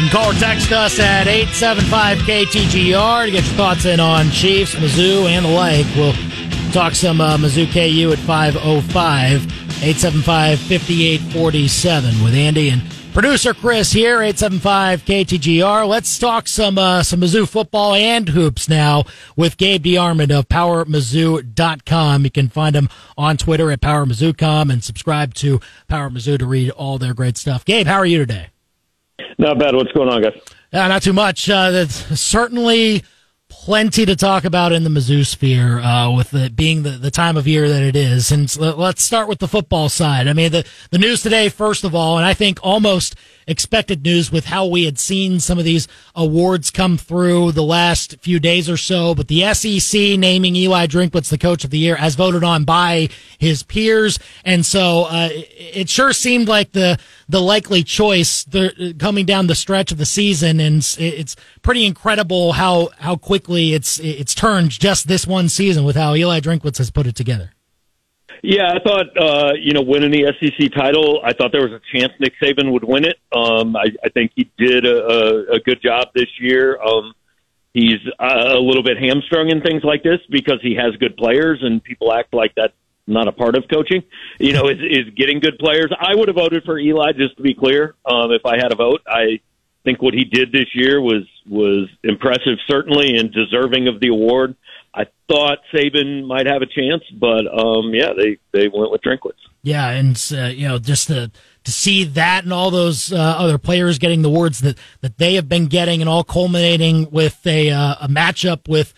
Can 0.00 0.08
call 0.08 0.30
or 0.30 0.34
text 0.34 0.72
us 0.72 0.98
at 0.98 1.26
875-KTGR 1.26 3.26
to 3.26 3.30
get 3.30 3.44
your 3.44 3.54
thoughts 3.54 3.84
in 3.84 4.00
on 4.00 4.30
Chiefs, 4.30 4.74
Mizzou, 4.74 5.26
and 5.26 5.44
the 5.44 5.50
like. 5.50 5.84
We'll 5.94 6.14
talk 6.72 6.94
some 6.94 7.20
uh, 7.20 7.36
Mizzou 7.36 7.70
KU 7.70 8.10
at 8.10 8.18
505 8.20 9.42
875-5847 9.42 12.24
with 12.24 12.32
Andy 12.32 12.70
and 12.70 12.80
producer 13.12 13.52
Chris 13.52 13.92
here, 13.92 14.22
875 14.22 15.04
KTGR. 15.04 15.86
Let's 15.86 16.18
talk 16.18 16.48
some 16.48 16.78
uh, 16.78 17.02
some 17.02 17.20
Mizzou 17.20 17.46
football 17.46 17.94
and 17.94 18.30
hoops 18.30 18.70
now 18.70 19.04
with 19.36 19.58
Gabe 19.58 19.84
DeArmond 19.84 20.30
of 20.30 20.48
PowerMizzou.com. 20.48 22.24
You 22.24 22.30
can 22.30 22.48
find 22.48 22.74
him 22.74 22.88
on 23.18 23.36
Twitter 23.36 23.70
at 23.70 23.82
PowerMizzou.com 23.82 24.70
and 24.70 24.82
subscribe 24.82 25.34
to 25.34 25.60
Power 25.88 26.08
Mizzou 26.08 26.38
to 26.38 26.46
read 26.46 26.70
all 26.70 26.96
their 26.96 27.12
great 27.12 27.36
stuff. 27.36 27.66
Gabe, 27.66 27.86
how 27.86 27.98
are 27.98 28.06
you 28.06 28.16
today? 28.16 28.46
Not 29.38 29.58
bad. 29.58 29.74
What's 29.74 29.92
going 29.92 30.08
on, 30.08 30.22
guys? 30.22 30.40
Uh, 30.72 30.88
not 30.88 31.02
too 31.02 31.12
much. 31.12 31.48
Uh, 31.48 31.70
that's 31.70 32.20
certainly 32.20 33.02
plenty 33.48 34.06
to 34.06 34.14
talk 34.14 34.44
about 34.44 34.72
in 34.72 34.84
the 34.84 34.90
Mizzou 34.90 35.26
sphere, 35.26 35.80
uh, 35.80 36.10
with 36.10 36.32
it 36.34 36.54
being 36.54 36.84
the, 36.84 36.90
the 36.90 37.10
time 37.10 37.36
of 37.36 37.46
year 37.46 37.68
that 37.68 37.82
it 37.82 37.96
is. 37.96 38.30
And 38.30 38.56
let's 38.56 39.02
start 39.02 39.28
with 39.28 39.40
the 39.40 39.48
football 39.48 39.88
side. 39.88 40.28
I 40.28 40.32
mean, 40.32 40.52
the, 40.52 40.64
the 40.90 40.98
news 40.98 41.22
today, 41.22 41.48
first 41.48 41.84
of 41.84 41.94
all, 41.94 42.16
and 42.16 42.24
I 42.24 42.32
think 42.32 42.60
almost 42.62 43.16
expected 43.50 44.02
news 44.02 44.30
with 44.30 44.46
how 44.46 44.66
we 44.66 44.84
had 44.84 44.98
seen 44.98 45.40
some 45.40 45.58
of 45.58 45.64
these 45.64 45.88
awards 46.14 46.70
come 46.70 46.96
through 46.96 47.52
the 47.52 47.62
last 47.62 48.16
few 48.20 48.38
days 48.38 48.68
or 48.68 48.76
so. 48.76 49.14
But 49.14 49.28
the 49.28 49.52
SEC 49.54 50.18
naming 50.18 50.56
Eli 50.56 50.86
Drinkwitz 50.86 51.28
the 51.28 51.38
coach 51.38 51.64
of 51.64 51.70
the 51.70 51.78
year 51.78 51.96
as 51.96 52.14
voted 52.14 52.44
on 52.44 52.64
by 52.64 53.08
his 53.38 53.62
peers. 53.62 54.18
And 54.44 54.64
so, 54.64 55.04
uh, 55.04 55.28
it 55.32 55.88
sure 55.88 56.12
seemed 56.12 56.48
like 56.48 56.72
the, 56.72 56.98
the 57.28 57.40
likely 57.40 57.82
choice 57.82 58.46
coming 58.98 59.26
down 59.26 59.46
the 59.46 59.54
stretch 59.54 59.92
of 59.92 59.98
the 59.98 60.06
season. 60.06 60.60
And 60.60 60.78
it's 60.98 61.36
pretty 61.62 61.86
incredible 61.86 62.52
how, 62.52 62.90
how 62.98 63.16
quickly 63.16 63.74
it's, 63.74 63.98
it's 64.00 64.34
turned 64.34 64.70
just 64.70 65.08
this 65.08 65.26
one 65.26 65.48
season 65.48 65.84
with 65.84 65.96
how 65.96 66.14
Eli 66.14 66.40
Drinkwitz 66.40 66.78
has 66.78 66.90
put 66.90 67.06
it 67.06 67.16
together. 67.16 67.52
Yeah, 68.42 68.72
I 68.72 68.78
thought 68.80 69.06
uh, 69.18 69.52
you 69.58 69.72
know 69.72 69.82
winning 69.82 70.10
the 70.10 70.32
SEC 70.40 70.72
title. 70.72 71.20
I 71.24 71.32
thought 71.32 71.52
there 71.52 71.66
was 71.66 71.72
a 71.72 71.98
chance 71.98 72.12
Nick 72.18 72.34
Saban 72.42 72.72
would 72.72 72.84
win 72.84 73.04
it. 73.04 73.18
Um, 73.32 73.76
I, 73.76 73.86
I 74.04 74.08
think 74.08 74.32
he 74.34 74.50
did 74.56 74.86
a, 74.86 74.96
a, 74.96 75.56
a 75.56 75.60
good 75.60 75.82
job 75.82 76.08
this 76.14 76.28
year. 76.40 76.80
Um, 76.80 77.12
he's 77.74 78.00
uh, 78.18 78.54
a 78.56 78.60
little 78.60 78.82
bit 78.82 78.98
hamstrung 78.98 79.50
in 79.50 79.60
things 79.60 79.82
like 79.84 80.02
this 80.02 80.20
because 80.30 80.58
he 80.62 80.74
has 80.76 80.96
good 80.96 81.16
players, 81.16 81.60
and 81.62 81.82
people 81.82 82.12
act 82.12 82.32
like 82.32 82.54
that's 82.56 82.74
not 83.06 83.28
a 83.28 83.32
part 83.32 83.56
of 83.56 83.64
coaching. 83.72 84.02
You 84.38 84.52
know, 84.54 84.68
is, 84.68 84.78
is 84.78 85.14
getting 85.16 85.40
good 85.40 85.58
players. 85.58 85.92
I 85.98 86.14
would 86.14 86.28
have 86.28 86.36
voted 86.36 86.64
for 86.64 86.78
Eli, 86.78 87.12
just 87.12 87.36
to 87.36 87.42
be 87.42 87.54
clear. 87.54 87.94
Um, 88.06 88.32
if 88.32 88.46
I 88.46 88.56
had 88.56 88.72
a 88.72 88.76
vote, 88.76 89.02
I 89.06 89.40
think 89.84 90.00
what 90.00 90.14
he 90.14 90.24
did 90.24 90.52
this 90.52 90.74
year 90.74 91.00
was 91.00 91.24
was 91.46 91.88
impressive, 92.04 92.58
certainly, 92.68 93.16
and 93.16 93.32
deserving 93.32 93.88
of 93.88 94.00
the 94.00 94.08
award. 94.08 94.56
I 94.92 95.06
thought 95.28 95.58
Saban 95.72 96.26
might 96.26 96.46
have 96.46 96.62
a 96.62 96.66
chance, 96.66 97.04
but 97.12 97.46
um, 97.46 97.94
yeah, 97.94 98.12
they 98.16 98.38
they 98.52 98.68
went 98.68 98.90
with 98.90 99.02
Drinkwitz. 99.02 99.38
Yeah, 99.62 99.88
and 99.90 100.20
uh, 100.32 100.46
you 100.46 100.66
know, 100.66 100.78
just 100.78 101.08
to 101.08 101.30
to 101.64 101.72
see 101.72 102.04
that 102.04 102.44
and 102.44 102.52
all 102.52 102.70
those 102.70 103.12
uh, 103.12 103.16
other 103.16 103.58
players 103.58 103.98
getting 103.98 104.22
the 104.22 104.28
awards 104.28 104.60
that 104.60 104.78
that 105.00 105.18
they 105.18 105.34
have 105.34 105.48
been 105.48 105.66
getting, 105.66 106.00
and 106.00 106.08
all 106.08 106.24
culminating 106.24 107.10
with 107.10 107.46
a 107.46 107.70
uh, 107.70 107.96
a 108.00 108.08
matchup 108.08 108.68
with 108.68 108.92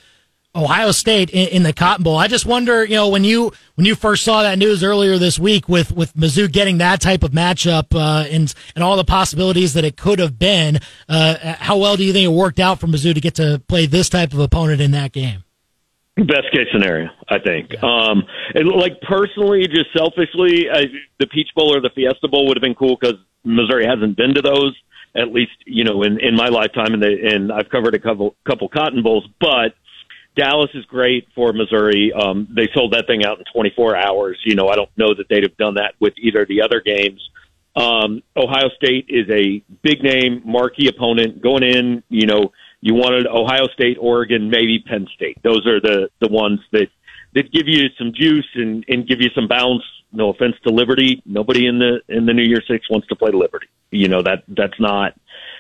Ohio 0.55 0.93
State 0.93 1.31
in, 1.31 1.48
in, 1.48 1.63
the 1.63 1.73
Cotton 1.73 2.05
Bowl. 2.05 2.19
I 2.19 2.29
just 2.29 2.45
wonder, 2.45 2.85
you 2.85 2.95
know, 2.95 3.09
when 3.09 3.25
you 3.25 3.53
when 3.75 3.87
you 3.87 3.95
first 3.95 4.23
saw 4.23 4.43
that 4.43 4.59
news 4.59 4.85
earlier 4.85 5.19
this 5.19 5.39
week 5.39 5.69
with 5.69 5.93
with 5.93 6.15
Mizzou 6.15 6.51
getting 6.51 6.79
that 6.79 7.01
type 7.03 7.23
of 7.23 7.33
matchup 7.33 7.95
uh, 7.95 8.27
and 8.29 8.53
and 8.75 8.85
all 8.85 8.97
the 8.97 9.05
possibilities 9.05 9.75
that 9.75 9.85
it 9.85 9.97
could 9.97 10.19
have 10.19 10.39
been, 10.39 10.79
uh, 11.09 11.55
how 11.59 11.77
well 11.77 11.97
do 11.97 12.05
you 12.05 12.13
think 12.13 12.25
it 12.25 12.35
worked 12.35 12.61
out 12.61 12.81
for 12.81 12.87
Mizzou 12.87 13.13
to 13.15 13.20
get 13.20 13.35
to 13.35 13.63
play 13.67 13.85
this 13.85 14.09
type 14.09 14.33
of 14.33 14.39
opponent 14.39 14.81
in 14.81 14.91
that 14.93 15.13
game? 15.13 15.45
Best 16.17 16.53
case 16.53 16.69
scenario, 16.73 17.09
I 17.29 17.39
think. 17.39 17.83
Um, 17.83 18.25
and 18.55 18.69
like 18.69 19.01
personally, 19.01 19.67
just 19.67 19.86
selfishly, 19.97 20.69
I, 20.70 20.85
the 21.19 21.27
Peach 21.27 21.48
Bowl 21.57 21.75
or 21.75 21.81
the 21.81 21.91
Fiesta 21.95 22.29
Bowl 22.29 22.47
would 22.48 22.57
have 22.57 22.63
been 22.63 22.75
cool 22.75 22.98
because 23.01 23.17
Missouri 23.45 23.86
hasn't 23.86 24.17
been 24.17 24.35
to 24.35 24.42
those 24.42 24.77
at 25.14 25.33
least, 25.33 25.53
you 25.67 25.85
know, 25.85 26.03
in 26.03 26.20
in 26.20 26.35
my 26.36 26.48
lifetime, 26.48 26.92
and 26.95 27.03
they, 27.03 27.33
and 27.33 27.51
I've 27.53 27.69
covered 27.70 27.95
a 27.95 27.98
couple 27.98 28.36
couple 28.47 28.69
Cotton 28.69 29.03
Bowls, 29.03 29.27
but. 29.41 29.75
Dallas 30.35 30.70
is 30.73 30.83
great 30.86 31.29
for 31.35 31.53
Missouri. 31.53 32.11
Um, 32.11 32.48
they 32.57 32.67
sold 32.73 32.95
that 32.95 33.07
thing 33.07 33.23
out 33.23 33.39
in 33.39 33.45
24 33.53 33.95
hours. 33.95 34.39
You 34.47 34.55
know, 34.55 34.67
I 34.67 34.77
don't 34.77 34.89
know 34.97 35.13
that 35.15 35.27
they'd 35.29 35.42
have 35.42 35.59
done 35.59 35.75
that 35.75 35.92
with 36.01 36.15
either 36.17 36.41
of 36.41 36.48
the 36.48 36.63
other 36.63 36.81
games. 36.81 37.20
Um, 37.77 38.23
Ohio 38.35 38.70
State 38.77 39.07
is 39.11 39.27
a 39.31 39.63
big 39.83 40.03
name, 40.03 40.41
marquee 40.47 40.89
opponent 40.89 41.42
going 41.42 41.63
in. 41.63 42.03
You 42.09 42.27
know, 42.27 42.53
you 42.83 42.95
wanted 42.95 43.29
Ohio 43.29 43.69
State, 43.73 43.97
Oregon, 43.98 44.51
maybe 44.51 44.85
Penn 44.85 45.07
State. 45.15 45.39
Those 45.43 45.67
are 45.67 45.81
the 45.81 46.11
the 46.20 46.29
ones 46.29 46.61
that 46.73 46.89
that 47.35 47.51
give 47.51 47.67
you 47.67 47.89
some 47.97 48.13
juice 48.15 48.48
and 48.55 48.85
and 48.89 49.07
give 49.09 49.20
you 49.20 49.31
some 49.35 49.48
bounce. 49.48 49.85
No 50.13 50.29
offense 50.29 50.57
to 50.67 50.73
Liberty, 50.73 51.23
nobody 51.25 51.67
in 51.67 51.79
the 51.79 52.01
in 52.09 52.27
the 52.27 52.35
New 52.35 52.42
Year 52.42 52.63
Six 52.69 52.91
wants 52.91 53.07
to 53.09 53.17
play 53.17 53.31
Liberty. 53.31 53.69
You 53.91 54.09
know 54.09 54.23
that 54.23 54.42
that's 54.48 54.79
not. 54.79 55.15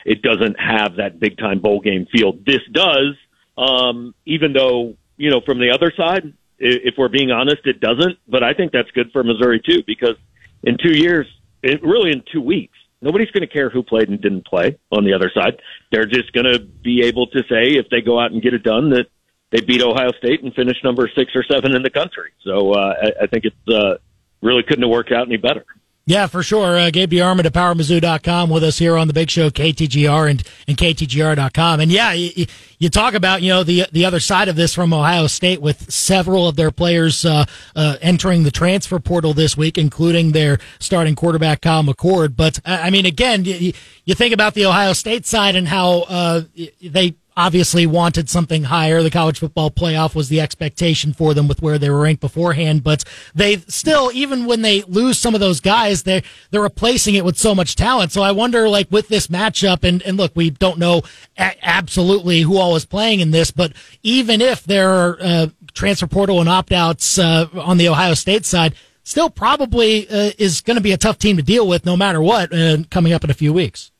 It 0.04 0.20
doesn't 0.20 0.58
have 0.58 0.96
that 0.96 1.20
big 1.20 1.38
time 1.38 1.60
bowl 1.60 1.80
game 1.80 2.06
feel. 2.12 2.32
This 2.32 2.60
does, 2.70 3.16
um, 3.56 4.14
even 4.26 4.52
though 4.52 4.96
you 5.16 5.30
know 5.30 5.40
from 5.40 5.60
the 5.60 5.70
other 5.70 5.92
side, 5.96 6.34
if 6.58 6.94
we're 6.98 7.08
being 7.08 7.30
honest, 7.30 7.64
it 7.64 7.80
doesn't. 7.80 8.18
But 8.28 8.42
I 8.42 8.52
think 8.52 8.72
that's 8.72 8.90
good 8.90 9.12
for 9.12 9.22
Missouri 9.22 9.62
too 9.64 9.82
because 9.86 10.16
in 10.64 10.76
two 10.76 10.92
years, 10.92 11.26
it, 11.62 11.82
really 11.84 12.10
in 12.10 12.24
two 12.32 12.42
weeks, 12.42 12.76
nobody's 13.02 13.30
going 13.30 13.46
to 13.46 13.52
care 13.52 13.68
who 13.68 13.82
played 13.82 14.08
and 14.08 14.20
didn't 14.20 14.46
play 14.46 14.78
on 14.90 15.04
the 15.04 15.12
other 15.12 15.30
side. 15.34 15.60
They're 15.90 16.06
just 16.06 16.32
going 16.32 16.50
to 16.50 16.60
be 16.60 17.02
able 17.04 17.26
to 17.28 17.40
say 17.40 17.74
if 17.76 17.88
they 17.90 18.00
go 18.00 18.18
out 18.18 18.32
and 18.32 18.40
get 18.40 18.54
it 18.54 18.62
done 18.62 18.90
that 18.90 19.06
they 19.50 19.60
beat 19.60 19.82
Ohio 19.82 20.12
State 20.12 20.42
and 20.42 20.54
finish 20.54 20.78
number 20.82 21.10
six 21.14 21.32
or 21.34 21.44
seven 21.44 21.76
in 21.76 21.82
the 21.82 21.90
country. 21.90 22.32
So 22.42 22.72
uh, 22.72 22.94
I, 23.02 23.24
I 23.24 23.26
think 23.26 23.44
it's 23.44 23.68
uh, 23.68 23.98
really 24.40 24.62
couldn't 24.62 24.82
have 24.82 24.90
worked 24.90 25.12
out 25.12 25.26
any 25.26 25.36
better. 25.36 25.64
Yeah, 26.04 26.26
for 26.26 26.42
sure. 26.42 26.76
Uh, 26.76 26.90
Gabe 26.90 27.12
DeArmond 27.12 27.44
at 27.44 27.52
PowerMizzou.com 27.52 28.50
with 28.50 28.64
us 28.64 28.78
here 28.78 28.96
on 28.96 29.06
the 29.06 29.14
big 29.14 29.30
show, 29.30 29.50
KTGR 29.50 30.30
and, 30.30 30.42
and 30.66 30.76
KTGR.com. 30.76 31.78
And 31.78 31.92
yeah, 31.92 32.12
you, 32.12 32.46
you 32.78 32.88
talk 32.90 33.14
about, 33.14 33.40
you 33.40 33.50
know, 33.50 33.62
the, 33.62 33.86
the 33.92 34.04
other 34.04 34.18
side 34.18 34.48
of 34.48 34.56
this 34.56 34.74
from 34.74 34.92
Ohio 34.92 35.28
State 35.28 35.62
with 35.62 35.92
several 35.92 36.48
of 36.48 36.56
their 36.56 36.72
players, 36.72 37.24
uh, 37.24 37.44
uh, 37.76 37.98
entering 38.00 38.42
the 38.42 38.50
transfer 38.50 38.98
portal 38.98 39.32
this 39.32 39.56
week, 39.56 39.78
including 39.78 40.32
their 40.32 40.58
starting 40.80 41.14
quarterback, 41.14 41.60
Kyle 41.60 41.84
McCord. 41.84 42.34
But, 42.34 42.58
I 42.64 42.90
mean, 42.90 43.06
again, 43.06 43.44
you, 43.44 43.72
you 44.04 44.14
think 44.16 44.34
about 44.34 44.54
the 44.54 44.66
Ohio 44.66 44.94
State 44.94 45.24
side 45.24 45.54
and 45.54 45.68
how, 45.68 46.00
uh, 46.08 46.42
they, 46.82 47.14
obviously 47.36 47.86
wanted 47.86 48.28
something 48.28 48.64
higher. 48.64 49.02
The 49.02 49.10
college 49.10 49.38
football 49.38 49.70
playoff 49.70 50.14
was 50.14 50.28
the 50.28 50.40
expectation 50.40 51.12
for 51.12 51.34
them 51.34 51.48
with 51.48 51.62
where 51.62 51.78
they 51.78 51.88
were 51.90 52.00
ranked 52.00 52.20
beforehand, 52.20 52.82
but 52.82 53.04
they 53.34 53.58
still, 53.68 54.10
even 54.12 54.46
when 54.46 54.62
they 54.62 54.82
lose 54.82 55.18
some 55.18 55.34
of 55.34 55.40
those 55.40 55.60
guys, 55.60 56.02
they're, 56.02 56.22
they're 56.50 56.60
replacing 56.60 57.14
it 57.14 57.24
with 57.24 57.38
so 57.38 57.54
much 57.54 57.76
talent. 57.76 58.12
So 58.12 58.22
I 58.22 58.32
wonder, 58.32 58.68
like, 58.68 58.90
with 58.90 59.08
this 59.08 59.28
matchup, 59.28 59.84
and, 59.84 60.02
and 60.02 60.16
look, 60.16 60.32
we 60.34 60.50
don't 60.50 60.78
know 60.78 61.02
a- 61.38 61.56
absolutely 61.62 62.42
who 62.42 62.58
all 62.58 62.76
is 62.76 62.84
playing 62.84 63.20
in 63.20 63.30
this, 63.30 63.50
but 63.50 63.72
even 64.02 64.40
if 64.40 64.64
there 64.64 64.90
are, 64.90 65.16
uh, 65.20 65.46
transfer 65.74 66.06
portal 66.06 66.40
and 66.40 66.48
opt 66.48 66.72
outs, 66.72 67.18
uh, 67.18 67.46
on 67.54 67.78
the 67.78 67.88
Ohio 67.88 68.14
State 68.14 68.44
side, 68.44 68.74
still 69.04 69.30
probably, 69.30 70.08
uh, 70.08 70.32
is 70.38 70.60
going 70.60 70.76
to 70.76 70.82
be 70.82 70.92
a 70.92 70.98
tough 70.98 71.18
team 71.18 71.36
to 71.36 71.42
deal 71.42 71.66
with 71.68 71.86
no 71.86 71.96
matter 71.96 72.20
what, 72.20 72.52
uh, 72.52 72.78
coming 72.90 73.12
up 73.12 73.22
in 73.24 73.30
a 73.30 73.34
few 73.34 73.52
weeks. 73.52 73.91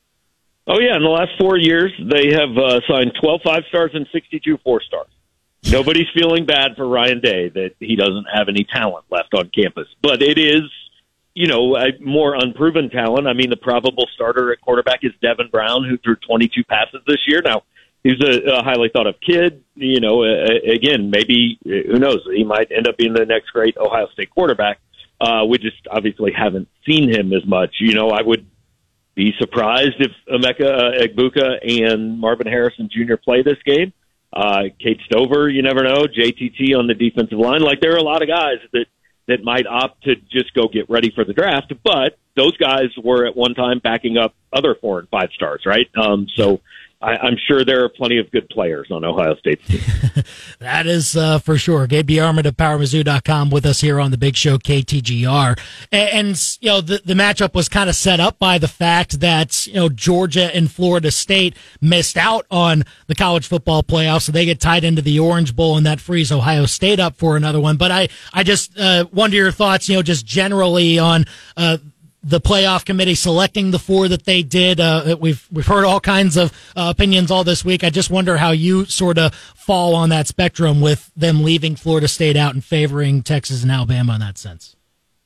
Oh 0.67 0.79
yeah, 0.79 0.97
in 0.97 1.03
the 1.03 1.09
last 1.09 1.33
four 1.39 1.59
years, 1.59 1.93
they 1.99 2.33
have 2.33 2.57
uh, 2.57 2.81
signed 2.89 3.13
12 3.21 3.41
five 3.45 3.63
stars 3.69 3.91
and 3.95 4.07
62 4.13 4.59
four 4.63 4.81
stars. 4.81 5.09
Nobody's 5.71 6.09
feeling 6.15 6.45
bad 6.45 6.77
for 6.77 6.87
Ryan 6.87 7.21
Day 7.21 7.49
that 7.49 7.73
he 7.79 7.97
doesn't 7.97 8.27
have 8.33 8.49
any 8.49 8.65
talent 8.65 9.05
left 9.11 9.33
on 9.35 9.51
campus, 9.51 9.87
but 10.03 10.23
it 10.23 10.39
is, 10.39 10.63
you 11.35 11.47
know, 11.47 11.77
a 11.77 11.99
more 12.01 12.35
unproven 12.35 12.91
talent. 12.91 13.29
I 13.29 13.33
mean, 13.33 13.49
the 13.49 13.57
probable 13.57 14.07
starter 14.15 14.53
at 14.53 14.61
quarterback 14.61 15.01
is 15.03 15.13
Devin 15.23 15.49
Brown, 15.51 15.85
who 15.85 15.99
threw 15.99 16.17
22 16.17 16.65
passes 16.65 17.01
this 17.07 17.21
year. 17.27 17.43
Now, 17.45 17.63
he's 18.03 18.21
a, 18.21 18.59
a 18.59 18.63
highly 18.63 18.91
thought 18.93 19.07
of 19.07 19.15
kid. 19.21 19.63
You 19.77 20.01
know, 20.01 20.25
uh, 20.25 20.73
again, 20.73 21.11
maybe 21.11 21.59
who 21.65 21.99
knows? 21.99 22.21
He 22.35 22.45
might 22.45 22.71
end 22.71 22.89
up 22.89 22.97
being 22.97 23.15
the 23.15 23.25
next 23.25 23.51
great 23.51 23.77
Ohio 23.77 24.09
State 24.13 24.31
quarterback. 24.31 24.79
Uh, 25.21 25.45
we 25.49 25.59
just 25.59 25.87
obviously 25.91 26.33
haven't 26.33 26.69
seen 26.85 27.09
him 27.09 27.33
as 27.33 27.47
much. 27.47 27.77
You 27.79 27.95
know, 27.95 28.11
I 28.11 28.23
would 28.23 28.45
be 29.15 29.33
surprised 29.39 30.01
if 30.01 30.13
Emeka 30.31 30.67
uh, 30.67 31.05
Egbuka 31.05 31.83
and 31.85 32.19
Marvin 32.19 32.47
Harrison 32.47 32.89
Jr. 32.91 33.17
play 33.17 33.43
this 33.43 33.59
game. 33.65 33.93
Uh, 34.33 34.63
Cade 34.81 35.01
Stover, 35.05 35.51
you 35.51 35.63
never 35.63 35.83
know. 35.83 36.05
JTT 36.05 36.77
on 36.79 36.87
the 36.87 36.95
defensive 36.95 37.39
line. 37.39 37.61
Like 37.61 37.81
there 37.81 37.93
are 37.93 37.99
a 37.99 38.03
lot 38.03 38.23
of 38.23 38.29
guys 38.29 38.59
that 38.73 38.87
that 39.29 39.45
might 39.45 39.67
opt 39.67 40.05
to 40.05 40.17
just 40.17 40.53
go 40.55 40.69
get 40.69 40.91
ready 40.91 41.11
for 41.15 41.25
the 41.25 41.33
draft, 41.33 41.73
but 41.85 42.19
those 42.35 42.57
guys 42.57 42.89
were 43.03 43.27
at 43.27 43.37
one 43.37 43.55
time 43.55 43.79
backing 43.79 44.17
up 44.17 44.35
other 44.53 44.75
four 44.75 44.99
and 44.99 45.09
five 45.09 45.31
stars, 45.35 45.63
right? 45.65 45.87
Um, 45.97 46.27
so 46.35 46.61
I, 47.03 47.27
am 47.27 47.37
sure 47.49 47.65
there 47.65 47.85
are 47.85 47.89
plenty 47.89 48.19
of 48.19 48.31
good 48.31 48.49
players 48.49 48.89
on 48.91 49.05
Ohio 49.05 49.35
State's 49.37 49.67
team. 49.69 50.25
that 50.61 50.87
is 50.87 51.17
uh, 51.17 51.39
for 51.39 51.59
sure. 51.59 51.87
Gabe 51.87 52.09
DeArmond 52.09 52.47
of 52.47 52.57
PowerMizzou.com 52.57 53.51
with 53.51 53.67
us 53.67 53.81
here 53.81 53.99
on 53.99 54.11
the 54.11 54.19
Big 54.19 54.37
Show 54.37 54.59
KTGR, 54.59 55.59
and, 55.91 56.11
and 56.11 56.57
you 56.61 56.69
know 56.69 56.81
the 56.81 57.01
the 57.05 57.15
matchup 57.15 57.55
was 57.55 57.69
kind 57.69 57.91
of 57.91 57.97
set 57.97 58.21
up 58.21 58.39
by 58.39 58.59
the 58.59 58.69
fact 58.69 59.21
that 59.21 59.67
you 59.67 59.75
know 59.75 59.89
Georgia 59.89 60.55
and 60.55 60.71
Florida 60.71 61.11
State 61.11 61.57
missed 61.81 62.17
out 62.17 62.47
on 62.51 62.85
the 63.09 63.15
college 63.15 63.47
football 63.47 63.83
playoffs, 63.83 64.23
so 64.23 64.33
they 64.33 64.45
get 64.45 64.61
tied 64.61 64.85
into 64.85 65.03
the 65.03 65.19
Orange 65.19 65.57
Bowl, 65.57 65.77
and 65.77 65.85
that 65.87 66.01
frees 66.01 66.31
Ohio 66.31 66.67
State 66.67 67.01
up 67.01 67.17
for 67.17 67.37
another 67.37 67.61
one. 67.61 67.77
But 67.77 67.91
I 67.91 68.09
I 68.33 68.45
just 68.45 68.79
uh, 68.79 69.07
wonder 69.13 69.37
your 69.37 69.53
thoughts, 69.53 69.89
you 69.89 69.97
know, 69.97 70.03
just 70.03 70.25
generally 70.25 70.99
on. 70.99 71.25
Uh, 71.57 71.79
the 72.25 72.41
playoff 72.41 72.85
committee 72.85 73.15
selecting 73.15 73.71
the 73.71 73.79
four 73.79 74.09
that 74.09 74.25
they 74.25 74.43
did. 74.43 74.81
Uh, 74.81 75.17
we've 75.19 75.47
we've 75.51 75.67
heard 75.67 75.85
all 75.85 76.01
kinds 76.01 76.37
of 76.37 76.53
uh, 76.77 76.93
opinions 76.95 77.31
all 77.31 77.45
this 77.45 77.65
week. 77.65 77.83
I 77.83 77.91
just 77.91 78.11
wonder 78.11 78.37
how 78.37 78.53
you 78.53 78.85
sort 78.85 79.19
of 79.19 79.35
fall 79.35 79.95
on 79.95 80.09
that 80.11 80.29
spectrum 80.29 80.81
with 80.81 81.11
them 81.17 81.43
leaving 81.43 81.77
Florida 81.77 82.09
State 82.09 82.37
out 82.37 82.55
and 82.55 82.65
favoring 82.65 83.23
Texas 83.23 83.63
and 83.63 83.73
Alabama 83.73 84.15
in 84.15 84.21
that 84.21 84.39
sense. 84.39 84.77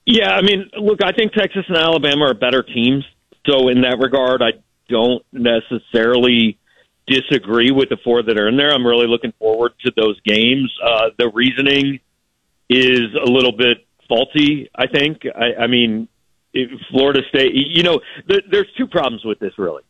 Yeah, 0.06 0.31
I 0.31 0.43
mean, 0.43 0.70
look, 0.78 1.00
I 1.04 1.12
think 1.12 1.32
Texas 1.32 1.64
and 1.69 1.76
Alabama 1.76 2.26
are 2.26 2.34
better 2.34 2.62
teams. 2.62 3.04
So 3.46 3.69
in 3.69 3.82
that 3.82 3.98
regard, 3.98 4.40
I 4.40 4.52
don't 4.88 5.25
necessarily 5.32 6.58
disagree 7.06 7.70
with 7.72 7.88
the 7.88 7.96
four 8.02 8.22
that 8.22 8.38
are 8.38 8.48
in 8.48 8.56
there. 8.56 8.72
I'm 8.72 8.87
really 8.87 9.06
looking 9.06 9.32
forward 9.38 9.72
to 9.84 9.93
those 9.96 10.19
games. 10.20 10.72
Uh, 10.82 11.10
the 11.19 11.31
reasoning 11.32 12.00
is 12.69 13.14
a 13.14 13.31
little 13.31 13.52
bit 13.52 13.87
faulty. 14.08 14.70
I 14.75 14.87
think. 14.87 15.22
I, 15.26 15.64
I 15.64 15.66
mean, 15.66 16.08
Florida 16.90 17.20
State. 17.28 17.52
You 17.54 17.82
know, 17.82 18.00
the, 18.28 18.43
there's 18.50 18.69
two 18.76 18.87
problems 18.87 19.25
with 19.25 19.38
this 19.38 19.52
really. 19.58 19.82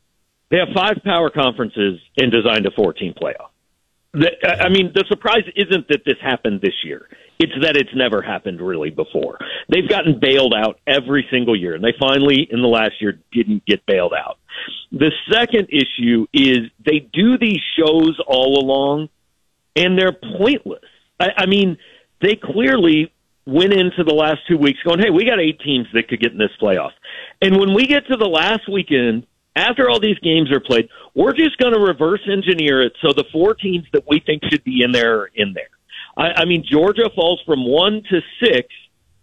They 0.50 0.58
have 0.58 0.68
five 0.74 0.98
power 1.04 1.30
conferences 1.30 2.00
and 2.16 2.30
designed 2.30 2.66
a 2.66 2.70
14 2.70 3.14
playoff. 3.20 3.50
The, 4.12 4.30
I 4.60 4.68
mean, 4.68 4.92
the 4.94 5.04
surprise 5.08 5.42
isn't 5.54 5.88
that 5.88 6.02
this 6.06 6.16
happened 6.22 6.60
this 6.62 6.84
year. 6.84 7.08
It's 7.38 7.52
that 7.60 7.76
it's 7.76 7.90
never 7.94 8.22
happened 8.22 8.60
really 8.60 8.88
before. 8.90 9.38
They've 9.68 9.88
gotten 9.88 10.18
bailed 10.20 10.54
out 10.56 10.80
every 10.86 11.26
single 11.30 11.54
year, 11.58 11.74
and 11.74 11.84
they 11.84 11.92
finally, 12.00 12.48
in 12.50 12.62
the 12.62 12.68
last 12.68 12.94
year, 13.00 13.20
didn't 13.32 13.66
get 13.66 13.84
bailed 13.84 14.14
out. 14.14 14.38
The 14.90 15.12
second 15.30 15.68
issue 15.70 16.26
is 16.32 16.70
they 16.82 17.00
do 17.12 17.36
these 17.36 17.60
shows 17.78 18.18
all 18.26 18.58
along, 18.58 19.10
and 19.74 19.98
they're 19.98 20.16
pointless. 20.38 20.84
I, 21.20 21.28
I 21.38 21.46
mean, 21.46 21.76
they 22.22 22.36
clearly 22.36 23.12
went 23.46 23.72
into 23.72 24.02
the 24.04 24.14
last 24.14 24.40
two 24.48 24.58
weeks 24.58 24.81
going, 24.84 24.98
hey, 24.98 25.10
we 25.10 25.25
got 25.25 25.40
eight 25.40 25.60
teams 25.60 25.87
that 25.94 26.08
could 26.08 26.20
get 26.20 26.32
in 26.32 26.38
this 26.38 26.50
playoff. 26.60 26.90
And 27.40 27.58
when 27.58 27.75
we 27.75 27.87
get 27.87 28.06
to 28.08 28.16
the 28.16 28.26
last 28.26 28.69
weekend, 28.70 29.26
after 29.54 29.88
all 29.88 30.00
these 30.00 30.19
games 30.19 30.52
are 30.52 30.60
played, 30.60 30.88
we're 31.14 31.32
just 31.32 31.56
going 31.58 31.72
to 31.72 31.81
reverse 31.81 32.20
engineer 32.31 32.82
it 32.82 32.93
so 33.00 33.12
the 33.12 33.25
four 33.32 33.54
teams 33.54 33.87
that 33.93 34.04
we 34.08 34.20
think 34.20 34.43
should 34.50 34.64
be 34.64 34.82
in 34.82 34.93
there 34.93 35.20
are 35.20 35.31
in 35.34 35.54
there. 35.54 35.70
I, 36.16 36.43
I 36.43 36.44
mean, 36.44 36.64
Georgia 36.70 37.08
falls 37.14 37.40
from 37.46 37.64
one 37.64 38.02
to 38.10 38.20
six 38.43 38.69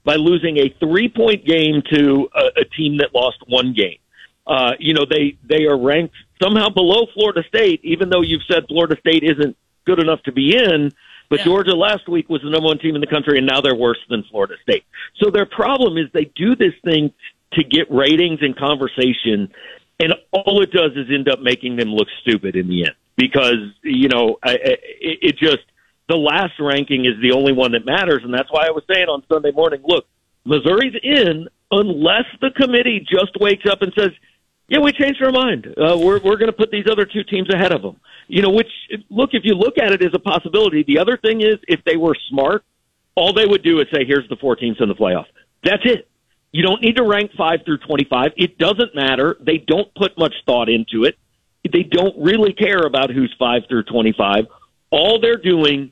by 0.04 0.16
losing 0.16 0.58
a 0.58 0.74
three 0.80 1.10
point 1.10 1.46
game 1.46 1.84
to 1.92 2.30
a, 2.34 2.62
a 2.62 2.66
team 2.66 2.98
that 2.98 3.14
lost 3.14 3.38
one 3.48 3.74
game. 3.74 4.00
Uh, 4.48 4.72
you 4.80 4.94
know, 4.94 5.06
they, 5.10 5.38
they 5.48 5.66
are 5.66 5.80
ranked 5.80 6.16
somehow 6.42 6.70
below 6.70 7.06
Florida 7.14 7.44
State, 7.48 7.82
even 7.84 8.10
though 8.10 8.22
you've 8.22 8.42
said 8.52 8.66
Florida 8.68 8.96
State 9.00 9.24
isn't 9.24 9.56
good 9.86 10.00
enough 10.00 10.22
to 10.24 10.32
be 10.32 10.56
in. 10.56 10.92
But 11.30 11.40
yeah. 11.40 11.46
Georgia 11.46 11.76
last 11.76 12.08
week 12.08 12.30
was 12.30 12.42
the 12.42 12.50
number 12.50 12.68
one 12.68 12.80
team 12.80 12.96
in 12.96 13.02
the 13.02 13.08
country, 13.08 13.38
and 13.38 13.48
now 13.48 13.62
they're 13.62 13.76
worse 13.76 14.00
than 14.10 14.24
Florida 14.30 14.56
State. 14.62 14.84
So 15.22 15.32
their 15.32 15.46
problem 15.46 15.98
is 15.98 16.06
they 16.14 16.32
do 16.36 16.56
this 16.56 16.74
thing 16.84 17.12
to 17.54 17.64
get 17.64 17.92
ratings 17.92 18.40
and 18.42 18.56
conversation, 18.56 19.52
and 20.00 20.14
all 20.32 20.62
it 20.62 20.72
does 20.72 20.92
is 20.96 21.08
end 21.14 21.30
up 21.30 21.40
making 21.40 21.76
them 21.78 21.90
look 21.90 22.08
stupid 22.22 22.56
in 22.56 22.68
the 22.68 22.86
end. 22.86 22.96
Because 23.16 23.74
you 23.84 24.10
know, 24.10 24.38
I, 24.44 24.52
I, 24.52 24.76
it 25.02 25.38
just 25.38 25.64
the 26.10 26.18
last 26.18 26.54
ranking 26.60 27.06
is 27.06 27.14
the 27.22 27.32
only 27.36 27.54
one 27.54 27.72
that 27.74 27.86
matters, 27.86 28.22
and 28.24 28.34
that's 28.34 28.52
why 28.52 28.68
I 28.68 28.72
was 28.72 28.84
saying 28.92 29.08
on 29.08 29.24
Sunday 29.32 29.52
morning, 29.52 29.82
look, 29.84 30.06
Missouri's 30.46 30.96
in 31.02 31.48
unless 31.72 32.26
the 32.42 32.52
committee 32.52 33.00
just 33.00 33.32
wakes 33.40 33.66
up 33.70 33.82
and 33.82 33.92
says, 33.98 34.12
"Yeah, 34.68 34.80
we 34.80 34.92
changed 34.92 35.22
our 35.24 35.32
mind. 35.32 35.68
Uh, 35.68 35.98
we're 35.98 36.20
we're 36.20 36.38
going 36.38 36.52
to 36.52 36.58
put 36.58 36.72
these 36.72 36.86
other 36.92 37.06
two 37.06 37.24
teams 37.24 37.50
ahead 37.54 37.72
of 37.72 37.82
them." 37.82 38.00
you 38.28 38.42
know, 38.42 38.50
which 38.50 38.70
look, 39.10 39.32
if 39.34 39.44
you 39.44 39.56
look 39.56 39.78
at 39.78 39.92
it 39.92 40.04
as 40.04 40.12
a 40.14 40.20
possibility, 40.20 40.84
the 40.84 41.00
other 41.00 41.18
thing 41.18 41.42
is 41.42 41.56
if 41.68 41.84
they 41.86 41.98
were 41.98 42.16
smart, 42.30 42.64
all 43.16 43.34
they 43.34 43.46
would 43.46 43.64
do 43.64 43.80
is 43.80 43.88
say, 43.94 44.06
here's 44.06 44.28
the 44.30 44.38
four 44.38 44.56
teams 44.56 44.78
in 44.80 44.88
the 44.88 44.96
playoff. 44.96 45.26
That's 45.64 45.84
it. 45.86 46.10
You 46.52 46.64
don't 46.64 46.82
need 46.82 46.98
to 46.98 47.04
rank 47.04 47.32
5 47.38 47.60
through 47.66 47.80
25. 47.80 48.32
It 48.38 48.58
doesn't 48.58 48.96
matter. 48.96 49.38
They 49.40 49.58
don't 49.58 49.94
put 49.96 50.18
much 50.18 50.34
thought 50.46 50.70
into 50.70 51.04
it. 51.04 51.18
They 51.72 51.84
don't 51.84 52.16
really 52.18 52.54
care 52.54 52.86
about 52.86 53.10
who's 53.10 53.34
5 53.40 53.64
through 53.68 53.84
25. 53.84 54.46
All 54.92 55.20
they're 55.20 55.38
doing 55.38 55.92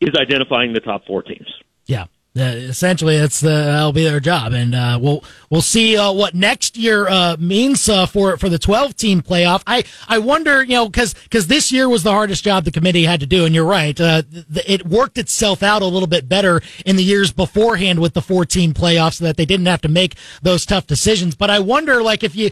is 0.00 0.10
identifying 0.18 0.72
the 0.74 0.80
top 0.80 1.06
four 1.06 1.22
teams. 1.22 1.48
Yeah. 1.86 2.06
Essentially, 2.36 3.16
that's 3.16 3.40
the 3.40 3.48
that'll 3.48 3.92
be 3.92 4.04
their 4.04 4.20
job, 4.20 4.52
and 4.52 4.74
uh, 4.74 4.98
we'll 5.00 5.24
we'll 5.48 5.62
see 5.62 5.96
uh, 5.96 6.12
what 6.12 6.34
next 6.34 6.76
year 6.76 7.08
uh, 7.08 7.36
means 7.38 7.88
uh, 7.88 8.04
for 8.04 8.36
for 8.36 8.50
the 8.50 8.58
twelve 8.58 8.94
team 8.94 9.22
playoff. 9.22 9.62
I 9.66 9.84
I 10.06 10.18
wonder, 10.18 10.62
you 10.62 10.74
know, 10.74 10.86
because 10.86 11.14
because 11.14 11.46
this 11.46 11.72
year 11.72 11.88
was 11.88 12.02
the 12.02 12.12
hardest 12.12 12.44
job 12.44 12.64
the 12.64 12.70
committee 12.70 13.04
had 13.04 13.20
to 13.20 13.26
do, 13.26 13.46
and 13.46 13.54
you're 13.54 13.64
right, 13.64 13.98
uh, 13.98 14.22
it 14.66 14.86
worked 14.86 15.16
itself 15.16 15.62
out 15.62 15.80
a 15.80 15.86
little 15.86 16.06
bit 16.06 16.28
better 16.28 16.60
in 16.84 16.96
the 16.96 17.04
years 17.04 17.32
beforehand 17.32 18.00
with 18.00 18.12
the 18.12 18.22
fourteen 18.22 18.74
playoffs, 18.74 19.14
so 19.14 19.24
that 19.24 19.38
they 19.38 19.46
didn't 19.46 19.66
have 19.66 19.80
to 19.80 19.88
make 19.88 20.16
those 20.42 20.66
tough 20.66 20.86
decisions. 20.86 21.34
But 21.34 21.48
I 21.48 21.58
wonder, 21.60 22.02
like, 22.02 22.22
if 22.22 22.36
you 22.36 22.50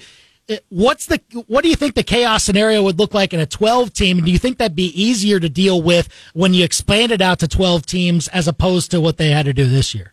Uh, 0.49 0.57
what's 0.69 1.07
the 1.07 1.21
what 1.47 1.63
do 1.63 1.71
you 1.71 1.77
think 1.77 1.95
the 1.95 2.03
chaos 2.03 2.45
scenario 2.45 2.83
would 2.83 2.99
look 2.99 3.15
like 3.15 3.33
in 3.33 3.41
a 3.41 3.47
12 3.47 3.93
team? 3.93 4.19
And 4.19 4.27
do 4.27 4.33
you 4.33 4.39
think 4.39 4.59
that'd 4.59 4.77
be 4.77 4.91
easier 5.01 5.41
to 5.41 5.49
deal 5.49 5.81
with 5.81 6.09
when 6.35 6.53
you 6.55 6.65
expand 6.65 7.13
it 7.13 7.21
out 7.21 7.39
to 7.41 7.49
12 7.49 7.87
teams 7.87 8.29
as 8.29 8.47
opposed 8.47 8.91
to 8.91 9.01
what 9.01 9.17
they 9.17 9.31
had 9.31 9.47
to 9.47 9.53
do 9.53 9.67
this 9.67 9.95
year? 9.95 10.13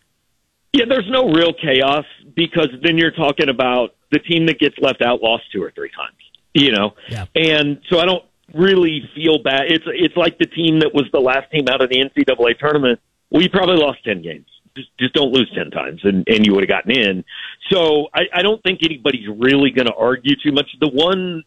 Yeah 0.72 0.86
there's 0.88 1.08
no 1.10 1.28
real 1.30 1.52
chaos 1.52 2.06
because 2.34 2.68
then 2.82 2.96
you're 2.96 3.10
talking 3.10 3.48
about 3.48 3.94
the 4.10 4.18
team 4.18 4.46
that 4.46 4.58
gets 4.58 4.76
left 4.78 5.02
out 5.02 5.22
lost 5.22 5.44
two 5.52 5.62
or 5.62 5.70
three 5.70 5.90
times 5.90 6.16
you 6.54 6.70
know? 6.70 6.94
Yeah. 7.08 7.24
and 7.34 7.80
so 7.88 7.98
i 7.98 8.04
don't 8.04 8.24
really 8.54 9.08
feel 9.14 9.42
bad. 9.42 9.62
It's 9.66 9.84
it's 9.86 10.16
like 10.16 10.38
the 10.38 10.46
team 10.46 10.80
that 10.80 10.94
was 10.94 11.06
the 11.12 11.20
last 11.20 11.50
team 11.50 11.66
out 11.68 11.82
of 11.82 11.90
the 11.90 11.96
ncaa 11.96 12.58
tournament. 12.58 13.00
We 13.30 13.48
probably 13.48 13.76
lost 13.76 14.04
10 14.04 14.22
games 14.22 14.46
just, 14.76 14.88
just 14.98 15.14
don't 15.14 15.32
lose 15.32 15.50
10 15.54 15.70
times 15.70 16.00
and, 16.04 16.24
and 16.28 16.46
you 16.46 16.54
would 16.54 16.62
have 16.62 16.68
gotten 16.68 16.92
in. 16.92 17.24
So 17.70 18.08
I, 18.14 18.22
I 18.34 18.42
don't 18.42 18.62
think 18.62 18.80
anybody's 18.82 19.26
really 19.28 19.70
going 19.70 19.86
to 19.86 19.94
argue 19.94 20.34
too 20.42 20.52
much. 20.52 20.66
The 20.80 20.88
one 20.88 21.44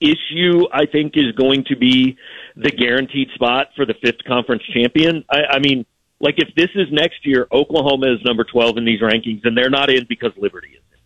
issue 0.00 0.66
I 0.72 0.86
think 0.86 1.12
is 1.16 1.32
going 1.32 1.64
to 1.68 1.76
be 1.76 2.16
the 2.56 2.70
guaranteed 2.70 3.28
spot 3.34 3.68
for 3.76 3.86
the 3.86 3.94
fifth 4.02 4.24
conference 4.26 4.62
champion. 4.72 5.24
I, 5.30 5.56
I 5.56 5.58
mean, 5.58 5.86
like 6.20 6.34
if 6.38 6.54
this 6.56 6.70
is 6.74 6.88
next 6.90 7.24
year, 7.24 7.46
Oklahoma 7.52 8.12
is 8.12 8.18
number 8.24 8.44
12 8.44 8.78
in 8.78 8.84
these 8.84 9.00
rankings 9.00 9.40
and 9.44 9.56
they're 9.56 9.70
not 9.70 9.90
in 9.90 10.06
because 10.08 10.32
Liberty 10.36 10.68
is 10.68 10.82
in. 10.92 10.98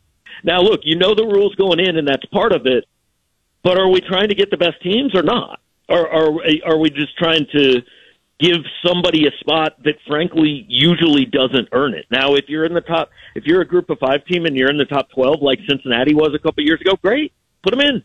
Now 0.44 0.60
look, 0.60 0.80
you 0.84 0.96
know 0.96 1.14
the 1.14 1.26
rules 1.26 1.54
going 1.54 1.80
in 1.80 1.96
and 1.96 2.06
that's 2.06 2.24
part 2.26 2.52
of 2.52 2.66
it, 2.66 2.84
but 3.62 3.78
are 3.78 3.88
we 3.88 4.00
trying 4.00 4.28
to 4.28 4.34
get 4.34 4.50
the 4.50 4.56
best 4.56 4.80
teams 4.82 5.14
or 5.14 5.22
not? 5.22 5.60
Or 5.88 6.06
are, 6.06 6.28
are 6.66 6.78
we 6.78 6.90
just 6.90 7.16
trying 7.16 7.46
to 7.52 7.82
give 8.40 8.58
somebody 8.86 9.26
a 9.26 9.30
spot 9.40 9.82
that 9.84 9.94
frankly 10.06 10.64
usually 10.68 11.24
doesn't 11.24 11.68
earn 11.72 11.94
it. 11.94 12.06
Now, 12.10 12.34
if 12.34 12.44
you're 12.48 12.64
in 12.64 12.74
the 12.74 12.80
top, 12.80 13.10
if 13.34 13.44
you're 13.44 13.60
a 13.60 13.66
group 13.66 13.90
of 13.90 13.98
five 13.98 14.24
team 14.26 14.44
and 14.44 14.56
you're 14.56 14.70
in 14.70 14.78
the 14.78 14.84
top 14.84 15.10
12 15.10 15.42
like 15.42 15.58
Cincinnati 15.68 16.14
was 16.14 16.32
a 16.34 16.38
couple 16.38 16.62
of 16.62 16.66
years 16.66 16.80
ago, 16.80 16.92
great. 17.02 17.32
Put 17.62 17.72
them 17.76 17.80
in. 17.80 18.02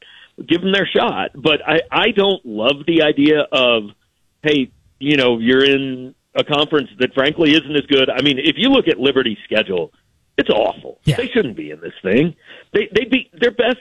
Give 0.48 0.62
them 0.62 0.72
their 0.72 0.88
shot. 0.88 1.32
But 1.36 1.62
I, 1.66 1.82
I 1.92 2.12
don't 2.12 2.44
love 2.46 2.86
the 2.88 3.04
idea 3.04 3.42
of, 3.52 3.92
hey, 4.42 4.72
you 5.00 5.18
know, 5.18 5.38
you're 5.38 5.64
in 5.64 6.16
a 6.36 6.44
conference 6.44 6.90
that 7.00 7.14
frankly 7.14 7.52
isn't 7.52 7.76
as 7.76 7.86
good. 7.86 8.10
I 8.10 8.24
mean, 8.24 8.40
if 8.40 8.56
you 8.58 8.70
look 8.70 8.88
at 8.88 9.00
Liberty's 9.00 9.38
schedule, 9.44 9.92
it's 10.38 10.50
awful. 10.50 11.00
Yeah. 11.04 11.18
They 11.18 11.28
shouldn't 11.28 11.56
be 11.56 11.70
in 11.70 11.80
this 11.80 11.94
thing. 12.02 12.36
They, 12.74 12.90
they 12.92 13.06
be, 13.06 13.30
their 13.40 13.52
best 13.52 13.78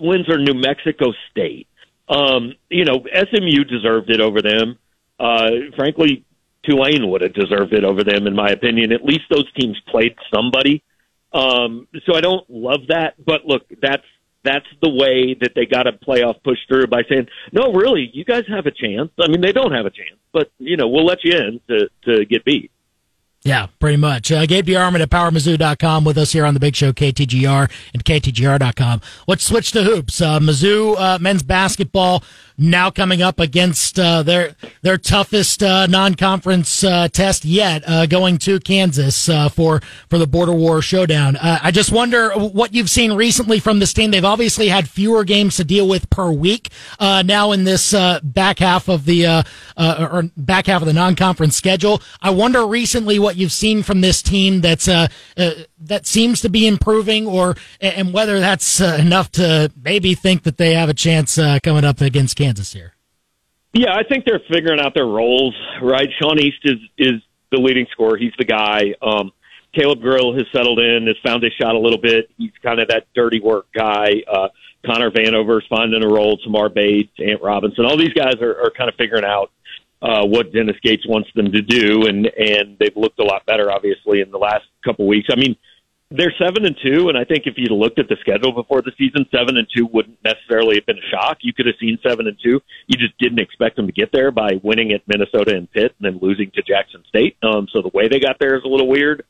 wins 0.00 0.28
are 0.30 0.38
New 0.38 0.54
Mexico 0.54 1.12
State. 1.30 1.68
Um, 2.08 2.54
you 2.70 2.84
know, 2.84 3.04
SMU 3.14 3.64
deserved 3.64 4.10
it 4.10 4.20
over 4.20 4.40
them. 4.40 4.78
Uh, 5.22 5.70
frankly, 5.76 6.24
Tulane 6.64 7.08
would 7.08 7.22
have 7.22 7.32
deserved 7.32 7.72
it 7.72 7.84
over 7.84 8.02
them, 8.02 8.26
in 8.26 8.34
my 8.34 8.50
opinion. 8.50 8.90
At 8.92 9.04
least 9.04 9.22
those 9.30 9.50
teams 9.52 9.80
played 9.88 10.16
somebody. 10.34 10.82
Um, 11.32 11.86
so 12.04 12.14
I 12.14 12.20
don't 12.20 12.48
love 12.50 12.88
that, 12.88 13.14
but 13.24 13.46
look, 13.46 13.62
that's 13.80 14.04
that's 14.44 14.66
the 14.82 14.90
way 14.90 15.34
that 15.40 15.52
they 15.54 15.66
got 15.66 15.86
a 15.86 15.92
playoff 15.92 16.42
push 16.42 16.58
through 16.66 16.88
by 16.88 17.02
saying, 17.08 17.28
no, 17.52 17.72
really, 17.72 18.10
you 18.12 18.24
guys 18.24 18.42
have 18.48 18.66
a 18.66 18.72
chance. 18.72 19.10
I 19.20 19.28
mean, 19.28 19.40
they 19.40 19.52
don't 19.52 19.72
have 19.72 19.86
a 19.86 19.90
chance, 19.90 20.18
but 20.32 20.50
you 20.58 20.76
know, 20.76 20.88
we'll 20.88 21.06
let 21.06 21.18
you 21.24 21.32
in 21.32 21.60
to 21.68 21.88
to 22.04 22.24
get 22.24 22.44
beat. 22.44 22.70
Yeah, 23.44 23.66
pretty 23.80 23.96
much. 23.96 24.30
Uh, 24.30 24.46
Gabe 24.46 24.66
DeArmond 24.66 25.00
at 25.00 25.10
PowerMizzou.com 25.10 26.04
with 26.04 26.16
us 26.16 26.30
here 26.30 26.44
on 26.46 26.54
the 26.54 26.60
Big 26.60 26.76
Show, 26.76 26.92
KTGR 26.92 27.68
and 27.92 28.04
KTGR.com. 28.04 29.00
Let's 29.26 29.42
switch 29.42 29.72
to 29.72 29.82
hoops. 29.82 30.20
Uh, 30.20 30.38
Mizzou 30.38 30.96
uh, 30.96 31.18
men's 31.20 31.42
basketball 31.42 32.22
now 32.62 32.90
coming 32.90 33.20
up 33.22 33.40
against 33.40 33.98
uh, 33.98 34.22
their 34.22 34.54
their 34.82 34.96
toughest 34.96 35.62
uh, 35.62 35.86
non-conference 35.86 36.84
uh, 36.84 37.08
test 37.08 37.44
yet, 37.44 37.82
uh, 37.86 38.06
going 38.06 38.38
to 38.38 38.60
Kansas 38.60 39.28
uh, 39.28 39.48
for 39.48 39.80
for 40.08 40.18
the 40.18 40.26
Border 40.26 40.52
War 40.52 40.80
showdown. 40.80 41.36
Uh, 41.36 41.58
I 41.62 41.70
just 41.70 41.90
wonder 41.90 42.30
what 42.30 42.72
you've 42.72 42.90
seen 42.90 43.12
recently 43.12 43.58
from 43.58 43.78
this 43.78 43.92
team. 43.92 44.10
They've 44.10 44.24
obviously 44.24 44.68
had 44.68 44.88
fewer 44.88 45.24
games 45.24 45.56
to 45.56 45.64
deal 45.64 45.88
with 45.88 46.08
per 46.10 46.30
week 46.30 46.70
now 47.00 47.52
in 47.52 47.64
this 47.64 47.92
back 48.22 48.58
half 48.58 48.88
of 48.88 49.04
the 49.04 49.44
or 49.76 50.30
back 50.36 50.66
half 50.66 50.82
of 50.82 50.86
the 50.86 50.92
non-conference 50.92 51.56
schedule. 51.56 52.00
I 52.20 52.30
wonder 52.30 52.66
recently 52.66 53.18
what 53.18 53.36
you've 53.36 53.52
seen 53.52 53.82
from 53.82 54.00
this 54.00 54.22
team 54.22 54.60
that's 54.60 54.86
that 55.84 56.06
seems 56.06 56.40
to 56.40 56.48
be 56.48 56.68
improving, 56.68 57.26
or 57.26 57.56
and 57.80 58.12
whether 58.12 58.38
that's 58.38 58.80
enough 58.80 59.32
to 59.32 59.72
maybe 59.82 60.14
think 60.14 60.44
that 60.44 60.56
they 60.56 60.74
have 60.74 60.88
a 60.88 60.94
chance 60.94 61.36
coming 61.62 61.84
up 61.84 62.00
against. 62.00 62.36
Kansas 62.36 62.51
here? 62.72 62.94
Yeah, 63.72 63.94
I 63.94 64.02
think 64.02 64.24
they're 64.24 64.42
figuring 64.52 64.80
out 64.80 64.94
their 64.94 65.06
roles. 65.06 65.54
Right, 65.80 66.08
Sean 66.20 66.38
East 66.38 66.58
is 66.64 66.78
is 66.98 67.20
the 67.50 67.58
leading 67.58 67.86
scorer. 67.92 68.16
He's 68.16 68.32
the 68.38 68.44
guy. 68.44 68.94
Um, 69.00 69.32
Caleb 69.74 70.00
Grill 70.00 70.34
has 70.34 70.44
settled 70.54 70.78
in, 70.78 71.06
has 71.06 71.16
found 71.24 71.42
his 71.42 71.52
shot 71.54 71.74
a 71.74 71.78
little 71.78 72.00
bit. 72.00 72.30
He's 72.36 72.52
kind 72.62 72.80
of 72.80 72.88
that 72.88 73.06
dirty 73.14 73.40
work 73.40 73.66
guy. 73.74 74.22
Uh, 74.30 74.48
Connor 74.84 75.10
Vanover's 75.10 75.64
finding 75.70 76.04
a 76.04 76.08
role. 76.08 76.36
Tamar 76.38 76.68
Bates, 76.68 77.12
Ant 77.18 77.40
Robinson, 77.42 77.86
all 77.86 77.96
these 77.96 78.12
guys 78.12 78.34
are, 78.42 78.60
are 78.60 78.70
kind 78.76 78.90
of 78.90 78.96
figuring 78.96 79.24
out 79.24 79.50
uh, 80.02 80.26
what 80.26 80.52
Dennis 80.52 80.76
Gates 80.82 81.06
wants 81.06 81.30
them 81.34 81.52
to 81.52 81.62
do, 81.62 82.06
and 82.06 82.26
and 82.26 82.76
they've 82.78 82.96
looked 82.96 83.20
a 83.20 83.24
lot 83.24 83.46
better, 83.46 83.70
obviously, 83.70 84.20
in 84.20 84.30
the 84.30 84.38
last 84.38 84.64
couple 84.84 85.06
weeks. 85.06 85.28
I 85.30 85.36
mean, 85.36 85.56
they're 86.16 86.34
seven 86.38 86.64
and 86.66 86.76
two, 86.82 87.08
and 87.08 87.18
I 87.18 87.24
think 87.24 87.46
if 87.46 87.54
you'd 87.56 87.70
looked 87.70 87.98
at 87.98 88.08
the 88.08 88.16
schedule 88.20 88.52
before 88.52 88.82
the 88.82 88.92
season, 88.98 89.26
seven 89.30 89.56
and 89.56 89.66
two 89.74 89.86
wouldn't 89.86 90.18
necessarily 90.24 90.76
have 90.76 90.86
been 90.86 90.98
a 90.98 91.10
shock. 91.10 91.38
You 91.40 91.52
could 91.52 91.66
have 91.66 91.76
seen 91.80 91.98
seven 92.06 92.26
and 92.26 92.36
two. 92.42 92.60
You 92.86 92.98
just 92.98 93.16
didn't 93.18 93.40
expect 93.40 93.76
them 93.76 93.86
to 93.86 93.92
get 93.92 94.10
there 94.12 94.30
by 94.30 94.60
winning 94.62 94.92
at 94.92 95.02
Minnesota 95.06 95.56
and 95.56 95.70
Pitt, 95.70 95.94
and 95.98 96.14
then 96.14 96.18
losing 96.20 96.50
to 96.52 96.62
Jackson 96.62 97.02
State. 97.08 97.36
Um, 97.42 97.66
so 97.72 97.82
the 97.82 97.90
way 97.92 98.08
they 98.08 98.20
got 98.20 98.36
there 98.38 98.56
is 98.56 98.62
a 98.64 98.68
little 98.68 98.88
weird. 98.88 99.24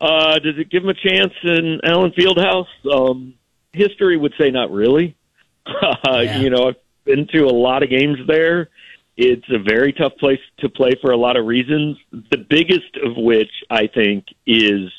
Uh, 0.00 0.38
does 0.38 0.58
it 0.58 0.70
give 0.70 0.82
them 0.82 0.90
a 0.90 1.08
chance 1.08 1.32
in 1.42 1.80
Allen 1.84 2.12
Fieldhouse? 2.16 2.66
Um, 2.90 3.34
history 3.72 4.16
would 4.16 4.34
say 4.38 4.50
not 4.50 4.70
really. 4.70 5.16
Uh, 5.68 6.20
yeah. 6.20 6.38
You 6.38 6.48
know, 6.48 6.68
I've 6.68 6.76
been 7.04 7.26
to 7.34 7.44
a 7.44 7.52
lot 7.52 7.82
of 7.82 7.90
games 7.90 8.16
there. 8.26 8.70
It's 9.18 9.44
a 9.50 9.58
very 9.58 9.92
tough 9.92 10.16
place 10.18 10.40
to 10.60 10.70
play 10.70 10.92
for 11.02 11.10
a 11.10 11.16
lot 11.16 11.36
of 11.36 11.44
reasons. 11.44 11.98
The 12.10 12.38
biggest 12.38 12.96
of 13.04 13.16
which 13.16 13.50
I 13.68 13.86
think 13.86 14.24
is 14.46 14.90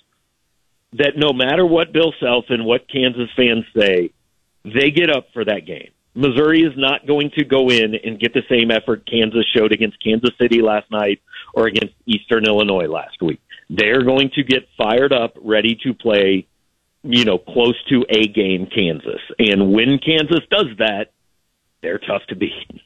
that 0.94 1.14
no 1.16 1.34
matter 1.34 1.66
what 1.66 1.94
Bill 1.94 2.14
Self 2.20 2.46
and 2.50 2.66
what 2.66 2.90
Kansas 2.90 3.30
fans 3.36 3.66
say, 3.78 4.12
they 4.66 4.92
get 4.92 5.10
up 5.10 5.28
for 5.34 5.46
that 5.46 5.66
game. 5.66 5.92
Missouri 6.16 6.62
is 6.62 6.74
not 6.76 7.06
going 7.08 7.32
to 7.38 7.46
go 7.46 7.70
in 7.70 7.96
and 8.04 8.20
get 8.20 8.34
the 8.34 8.44
same 8.50 8.72
effort 8.72 9.10
Kansas 9.10 9.46
showed 9.56 9.72
against 9.72 10.04
Kansas 10.04 10.32
City 10.42 10.62
last 10.62 10.90
night 10.92 11.22
or 11.54 11.68
against 11.68 11.94
Eastern 12.06 12.46
Illinois 12.46 12.88
last 12.88 13.22
week. 13.22 13.40
They're 13.70 14.04
going 14.04 14.32
to 14.36 14.44
get 14.44 14.68
fired 14.78 15.14
up, 15.14 15.38
ready 15.40 15.80
to 15.84 15.94
play, 15.94 16.48
you 17.04 17.26
know, 17.26 17.38
close 17.38 17.76
to 17.90 18.06
a 18.10 18.28
game 18.28 18.66
Kansas. 18.66 19.22
And 19.38 19.72
when 19.72 20.00
Kansas 20.00 20.42
does 20.50 20.68
that, 20.80 21.12
they're 21.82 22.00
tough 22.00 22.24
to 22.30 22.36
beat. 22.36 22.82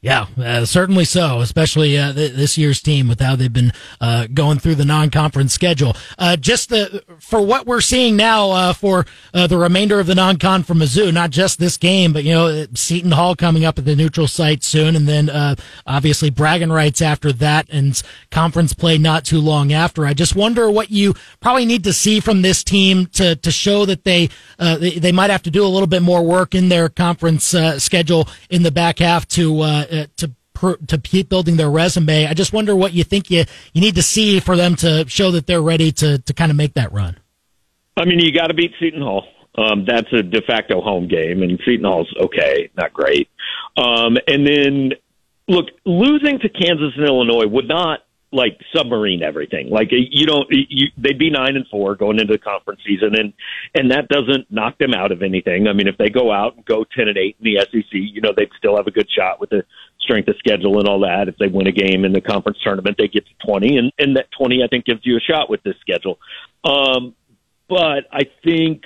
Yeah, 0.00 0.26
uh, 0.40 0.64
certainly 0.64 1.04
so, 1.04 1.40
especially 1.40 1.98
uh, 1.98 2.12
th- 2.12 2.34
this 2.34 2.56
year's 2.56 2.80
team 2.80 3.08
with 3.08 3.18
how 3.18 3.34
they've 3.34 3.52
been 3.52 3.72
uh, 4.00 4.28
going 4.32 4.60
through 4.60 4.76
the 4.76 4.84
non-conference 4.84 5.52
schedule. 5.52 5.96
Uh, 6.16 6.36
just 6.36 6.68
the, 6.68 7.02
for 7.18 7.42
what 7.42 7.66
we're 7.66 7.80
seeing 7.80 8.14
now 8.14 8.50
uh, 8.52 8.72
for 8.72 9.06
uh, 9.34 9.48
the 9.48 9.58
remainder 9.58 9.98
of 9.98 10.06
the 10.06 10.14
non-con 10.14 10.62
for 10.62 10.74
Mizzou, 10.74 11.12
not 11.12 11.30
just 11.30 11.58
this 11.58 11.76
game, 11.76 12.12
but 12.12 12.22
you 12.22 12.32
know 12.32 12.66
Seton 12.74 13.10
Hall 13.10 13.34
coming 13.34 13.64
up 13.64 13.76
at 13.76 13.86
the 13.86 13.96
neutral 13.96 14.28
site 14.28 14.62
soon, 14.62 14.94
and 14.94 15.08
then 15.08 15.56
obviously 15.84 16.30
bragging 16.30 16.70
rights 16.70 17.02
after 17.02 17.32
that, 17.32 17.66
and 17.68 18.00
conference 18.30 18.74
play 18.74 18.98
not 18.98 19.24
too 19.24 19.40
long 19.40 19.72
after. 19.72 20.06
I 20.06 20.14
just 20.14 20.36
wonder 20.36 20.70
what 20.70 20.92
you 20.92 21.14
probably 21.40 21.66
need 21.66 21.82
to 21.84 21.92
see 21.92 22.20
from 22.20 22.42
this 22.42 22.62
team 22.62 23.06
to 23.14 23.34
to 23.34 23.50
show 23.50 23.84
that 23.86 24.04
they 24.04 24.30
they, 24.58 25.00
they, 25.00 25.10
might 25.10 25.30
have 25.30 25.42
to 25.42 25.50
do 25.50 25.64
a 25.64 25.66
little 25.66 25.88
bit 25.88 26.02
more 26.02 26.22
work 26.22 26.54
in 26.54 26.68
their 26.68 26.88
conference 26.88 27.52
schedule 27.78 28.28
in 28.48 28.62
the 28.62 28.70
back 28.70 29.00
half 29.00 29.26
to 29.26 29.87
uh, 29.90 30.06
to 30.16 30.32
to 30.86 30.98
keep 30.98 31.28
building 31.28 31.56
their 31.56 31.70
resume. 31.70 32.26
I 32.26 32.34
just 32.34 32.52
wonder 32.52 32.74
what 32.74 32.92
you 32.92 33.04
think 33.04 33.30
you 33.30 33.44
you 33.72 33.80
need 33.80 33.94
to 33.94 34.02
see 34.02 34.40
for 34.40 34.56
them 34.56 34.74
to 34.76 35.04
show 35.08 35.30
that 35.30 35.46
they're 35.46 35.62
ready 35.62 35.92
to 35.92 36.18
to 36.18 36.32
kind 36.34 36.50
of 36.50 36.56
make 36.56 36.74
that 36.74 36.92
run. 36.92 37.16
I 37.96 38.04
mean, 38.04 38.20
you 38.20 38.32
got 38.32 38.48
to 38.48 38.54
beat 38.54 38.72
Seton 38.80 39.02
Hall. 39.02 39.24
Um, 39.56 39.84
that's 39.86 40.12
a 40.12 40.22
de 40.22 40.40
facto 40.42 40.80
home 40.80 41.08
game, 41.08 41.42
and 41.42 41.58
Seton 41.64 41.84
Hall's 41.84 42.12
okay, 42.20 42.70
not 42.76 42.92
great. 42.92 43.28
Um, 43.76 44.16
and 44.26 44.46
then, 44.46 44.92
look, 45.48 45.66
losing 45.84 46.38
to 46.40 46.48
Kansas 46.48 46.92
and 46.96 47.06
Illinois 47.06 47.46
would 47.46 47.66
not 47.66 48.00
like 48.30 48.60
submarine 48.74 49.22
everything. 49.22 49.70
Like 49.70 49.88
you 49.90 50.26
don't, 50.26 50.46
you, 50.50 50.88
they'd 50.98 51.18
be 51.18 51.30
nine 51.30 51.56
and 51.56 51.66
four 51.68 51.94
going 51.94 52.18
into 52.20 52.34
the 52.34 52.38
conference 52.38 52.80
season, 52.86 53.14
and 53.14 53.32
and 53.74 53.90
that 53.90 54.08
doesn't 54.08 54.50
knock 54.50 54.78
them 54.78 54.92
out 54.94 55.12
of 55.12 55.22
anything. 55.22 55.66
I 55.66 55.72
mean, 55.72 55.88
if 55.88 55.96
they 55.96 56.10
go 56.10 56.30
out 56.30 56.56
and 56.56 56.64
go 56.64 56.84
ten 56.84 57.08
and 57.08 57.16
eight 57.16 57.36
in 57.40 57.44
the 57.44 57.66
SEC, 57.70 57.88
you 57.90 58.20
know 58.20 58.32
they'd 58.36 58.50
still 58.58 58.76
have 58.76 58.86
a 58.86 58.90
good 58.90 59.08
shot 59.10 59.40
with 59.40 59.50
the 59.50 59.64
strength 60.00 60.28
of 60.28 60.36
schedule 60.38 60.78
and 60.78 60.88
all 60.88 61.00
that. 61.00 61.28
If 61.28 61.36
they 61.38 61.48
win 61.48 61.66
a 61.66 61.72
game 61.72 62.04
in 62.04 62.12
the 62.12 62.20
conference 62.20 62.58
tournament, 62.62 62.96
they 62.98 63.08
get 63.08 63.24
to 63.26 63.46
twenty, 63.46 63.78
and 63.78 63.92
and 63.98 64.16
that 64.16 64.26
twenty 64.36 64.62
I 64.62 64.68
think 64.68 64.84
gives 64.84 65.00
you 65.04 65.16
a 65.16 65.20
shot 65.20 65.48
with 65.48 65.62
this 65.62 65.76
schedule. 65.80 66.18
Um, 66.64 67.14
but 67.68 68.04
I 68.12 68.24
think 68.44 68.82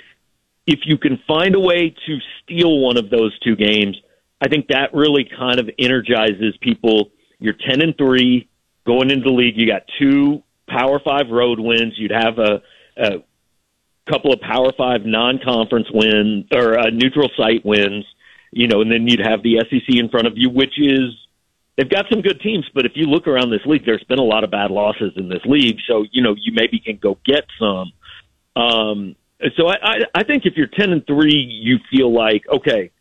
if 0.65 0.79
you 0.85 0.97
can 0.97 1.19
find 1.27 1.55
a 1.55 1.59
way 1.59 1.93
to 2.05 2.17
steal 2.41 2.79
one 2.79 2.97
of 2.97 3.09
those 3.09 3.37
two 3.39 3.57
games, 3.57 3.97
I 4.41 4.47
think 4.47 4.67
that 4.69 4.93
really 4.93 5.29
kind 5.37 5.59
of 5.59 5.69
energizes 5.77 6.55
people. 6.61 7.11
You're 7.39 7.55
ten 7.67 7.81
and 7.81 7.97
three 7.97 8.47
going 8.85 9.09
into 9.09 9.23
the 9.23 9.35
league, 9.35 9.57
you 9.57 9.67
got 9.67 9.83
two 9.99 10.43
Power 10.67 10.99
Five 10.99 11.29
road 11.29 11.59
wins. 11.59 11.93
You'd 11.97 12.11
have 12.11 12.39
a, 12.39 12.61
a 12.97 13.23
couple 14.09 14.33
of 14.33 14.41
Power 14.41 14.71
Five 14.77 15.05
non-conference 15.05 15.87
wins 15.93 16.45
or 16.53 16.79
uh, 16.79 16.89
neutral 16.89 17.29
site 17.37 17.65
wins. 17.65 18.05
You 18.51 18.67
know, 18.67 18.81
and 18.81 18.91
then 18.91 19.07
you'd 19.07 19.25
have 19.25 19.41
the 19.41 19.65
SEC 19.69 19.95
in 19.95 20.09
front 20.09 20.27
of 20.27 20.33
you, 20.35 20.49
which 20.49 20.79
is 20.79 21.09
they've 21.75 21.89
got 21.89 22.05
some 22.09 22.21
good 22.21 22.39
teams. 22.41 22.65
But 22.73 22.85
if 22.85 22.93
you 22.95 23.05
look 23.05 23.27
around 23.27 23.49
this 23.49 23.65
league, 23.65 23.85
there's 23.85 24.03
been 24.03 24.19
a 24.19 24.23
lot 24.23 24.43
of 24.43 24.51
bad 24.51 24.71
losses 24.71 25.13
in 25.15 25.27
this 25.27 25.43
league. 25.45 25.77
So 25.87 26.05
you 26.11 26.21
know, 26.21 26.35
you 26.39 26.53
maybe 26.53 26.79
can 26.79 26.97
go 26.97 27.17
get 27.25 27.45
some. 27.59 27.91
Um, 28.55 29.15
so 29.57 29.67
I, 29.67 29.75
I, 29.81 29.97
I 30.15 30.23
think 30.23 30.45
if 30.45 30.53
you're 30.55 30.67
ten 30.67 30.91
and 30.91 31.05
three, 31.05 31.35
you 31.35 31.79
feel 31.91 32.13
like 32.13 32.43
okay, 32.47 32.91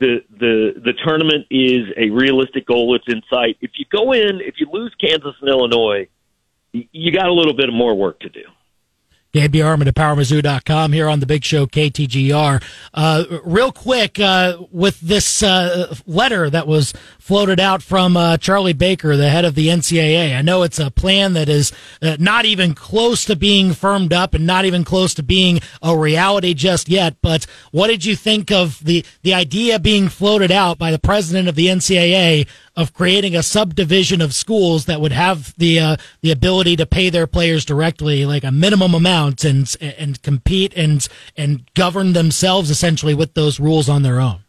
the 0.00 0.24
the 0.30 0.72
the 0.82 0.92
tournament 1.04 1.46
is 1.50 1.86
a 1.96 2.10
realistic 2.10 2.66
goal. 2.66 2.94
It's 2.96 3.04
in 3.06 3.22
sight. 3.30 3.58
If 3.60 3.72
you 3.76 3.84
go 3.90 4.12
in, 4.12 4.40
if 4.40 4.54
you 4.58 4.66
lose 4.72 4.94
Kansas 5.00 5.34
and 5.40 5.48
Illinois, 5.48 6.08
you 6.72 7.12
got 7.12 7.26
a 7.26 7.32
little 7.32 7.54
bit 7.54 7.72
more 7.72 7.94
work 7.94 8.18
to 8.20 8.28
do. 8.28 8.44
Gabe 9.32 9.52
DeArmond 9.52 9.86
at 9.86 9.94
PowerMizzou.com 9.94 10.92
here 10.92 11.08
on 11.08 11.20
the 11.20 11.26
Big 11.26 11.44
Show 11.44 11.66
KTGR. 11.66 12.62
Uh, 12.92 13.24
real 13.44 13.70
quick, 13.70 14.18
uh, 14.18 14.58
with 14.72 15.00
this 15.00 15.42
uh, 15.42 15.94
letter 16.04 16.50
that 16.50 16.66
was 16.66 16.92
floated 17.20 17.60
out 17.60 17.80
from 17.80 18.16
uh, 18.16 18.38
Charlie 18.38 18.72
Baker, 18.72 19.16
the 19.16 19.28
head 19.28 19.44
of 19.44 19.54
the 19.54 19.68
NCAA. 19.68 20.36
I 20.36 20.42
know 20.42 20.64
it's 20.64 20.80
a 20.80 20.90
plan 20.90 21.34
that 21.34 21.48
is 21.48 21.72
uh, 22.02 22.16
not 22.18 22.44
even 22.44 22.74
close 22.74 23.24
to 23.26 23.36
being 23.36 23.72
firmed 23.72 24.12
up 24.12 24.34
and 24.34 24.46
not 24.46 24.64
even 24.64 24.82
close 24.82 25.14
to 25.14 25.22
being 25.22 25.60
a 25.80 25.96
reality 25.96 26.52
just 26.52 26.88
yet. 26.88 27.14
But 27.22 27.46
what 27.70 27.86
did 27.86 28.04
you 28.04 28.16
think 28.16 28.50
of 28.50 28.84
the 28.84 29.04
the 29.22 29.34
idea 29.34 29.78
being 29.78 30.08
floated 30.08 30.50
out 30.50 30.76
by 30.76 30.90
the 30.90 30.98
president 30.98 31.48
of 31.48 31.54
the 31.54 31.66
NCAA 31.66 32.48
of 32.76 32.94
creating 32.94 33.34
a 33.34 33.42
subdivision 33.42 34.20
of 34.20 34.32
schools 34.32 34.84
that 34.84 35.00
would 35.00 35.12
have 35.12 35.54
the 35.56 35.80
uh, 35.80 35.96
the 36.20 36.30
ability 36.30 36.76
to 36.76 36.86
pay 36.86 37.10
their 37.10 37.26
players 37.26 37.64
directly, 37.64 38.24
like 38.24 38.44
a 38.44 38.52
minimum 38.52 38.94
amount, 38.94 39.44
and 39.44 39.76
and 39.80 40.22
compete 40.22 40.72
and 40.76 41.08
and 41.36 41.68
govern 41.74 42.12
themselves 42.12 42.70
essentially 42.70 43.14
with 43.14 43.34
those 43.34 43.58
rules 43.58 43.88
on 43.88 44.02
their 44.02 44.20
own? 44.20 44.40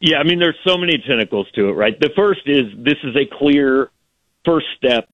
Yeah, 0.00 0.18
I 0.18 0.24
mean, 0.24 0.38
there's 0.38 0.58
so 0.66 0.76
many 0.76 0.98
tentacles 0.98 1.48
to 1.54 1.68
it, 1.68 1.72
right? 1.72 1.98
The 1.98 2.10
first 2.14 2.42
is 2.46 2.64
this 2.76 2.98
is 3.02 3.16
a 3.16 3.26
clear 3.26 3.90
first 4.44 4.66
step 4.76 5.06